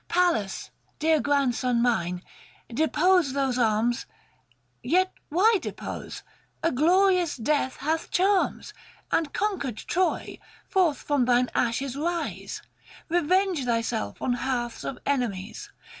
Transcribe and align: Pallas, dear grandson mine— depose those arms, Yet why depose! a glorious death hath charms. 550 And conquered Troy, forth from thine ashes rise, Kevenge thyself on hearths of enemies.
Pallas, 0.07 0.71
dear 0.97 1.19
grandson 1.19 1.79
mine— 1.79 2.23
depose 2.83 3.33
those 3.33 3.59
arms, 3.59 4.07
Yet 4.81 5.13
why 5.29 5.59
depose! 5.61 6.23
a 6.63 6.71
glorious 6.71 7.37
death 7.37 7.75
hath 7.75 8.09
charms. 8.09 8.73
550 9.11 9.17
And 9.17 9.33
conquered 9.35 9.77
Troy, 9.77 10.39
forth 10.67 10.97
from 10.97 11.25
thine 11.25 11.51
ashes 11.53 11.95
rise, 11.95 12.63
Kevenge 13.11 13.63
thyself 13.63 14.19
on 14.23 14.33
hearths 14.33 14.83
of 14.83 14.97
enemies. 15.05 15.69